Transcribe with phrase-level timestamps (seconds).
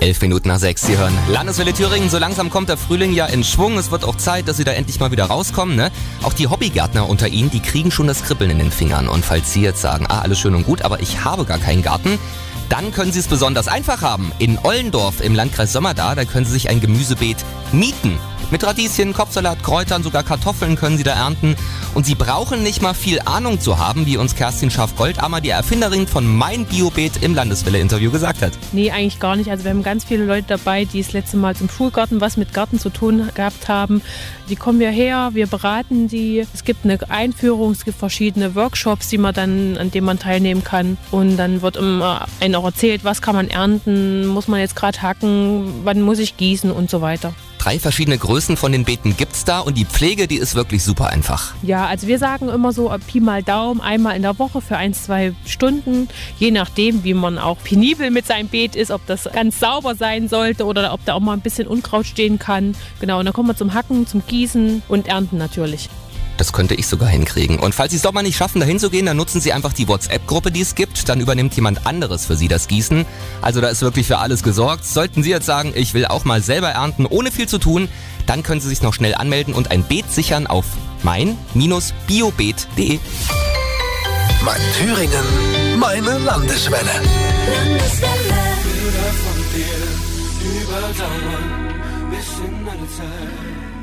[0.00, 2.10] Elf Minuten nach sechs, Sie hören Landeswelle Thüringen.
[2.10, 3.78] So langsam kommt der Frühling ja in Schwung.
[3.78, 5.76] Es wird auch Zeit, dass Sie da endlich mal wieder rauskommen.
[5.76, 5.92] Ne?
[6.24, 9.08] Auch die Hobbygärtner unter Ihnen, die kriegen schon das Kribbeln in den Fingern.
[9.08, 11.82] Und falls Sie jetzt sagen, ah, alles schön und gut, aber ich habe gar keinen
[11.82, 12.18] Garten,
[12.68, 14.32] dann können Sie es besonders einfach haben.
[14.38, 17.38] In Ollendorf im Landkreis Sommerda, da können Sie sich ein Gemüsebeet
[17.70, 18.18] mieten.
[18.50, 21.54] Mit Radieschen, Kopfsalat, Kräutern, sogar Kartoffeln können Sie da ernten.
[21.92, 26.06] Und Sie brauchen nicht mal viel Ahnung zu haben, wie uns Kerstin Schaff-Goldammer, die Erfinderin
[26.06, 28.52] von Mein Biobeet im Landeswelle-Interview gesagt hat.
[28.72, 29.50] Nee, eigentlich gar nicht.
[29.50, 32.54] Also wir haben ganz viele Leute dabei, die das letzte Mal zum Schulgarten was mit
[32.54, 34.02] Garten zu tun gehabt haben.
[34.48, 36.46] Die kommen wir her, wir beraten die.
[36.54, 40.62] Es gibt eine Einführung, es gibt verschiedene Workshops, die man dann, an denen man teilnehmen
[40.62, 40.96] kann.
[41.10, 45.02] Und dann wird immer einem auch erzählt, was kann man ernten, muss man jetzt gerade
[45.02, 47.34] hacken, wann muss ich gießen und so weiter.
[47.60, 51.08] Drei verschiedene Größen von den Beeten gibt's da und die Pflege, die ist wirklich super
[51.08, 51.52] einfach.
[51.62, 54.94] Ja, also wir sagen immer so Pi mal Daumen, einmal in der Woche für ein,
[54.94, 59.60] zwei Stunden, je nachdem, wie man auch penibel mit seinem Beet ist, ob das ganz
[59.60, 62.74] sauber sein sollte oder ob da auch mal ein bisschen Unkraut stehen kann.
[62.98, 65.90] Genau, und dann kommen wir zum Hacken, zum Gießen und Ernten natürlich.
[66.40, 67.58] Das könnte ich sogar hinkriegen.
[67.58, 69.74] Und falls Sie es doch mal nicht schaffen, dahin zu gehen, dann nutzen Sie einfach
[69.74, 71.06] die WhatsApp-Gruppe, die es gibt.
[71.10, 73.04] Dann übernimmt jemand anderes für Sie das Gießen.
[73.42, 74.86] Also da ist wirklich für alles gesorgt.
[74.86, 77.90] Sollten Sie jetzt sagen, ich will auch mal selber ernten, ohne viel zu tun,
[78.24, 80.64] dann können Sie sich noch schnell anmelden und ein Beet sichern auf
[81.02, 82.98] mein-biobeet.de.
[84.42, 87.02] Mein Thüringen, meine Landeswelle.
[88.64, 89.76] Bilder von dir
[90.62, 91.74] überdauern
[92.10, 93.79] bis in alle Zeit.